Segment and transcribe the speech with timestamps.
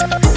[0.00, 0.29] Bye.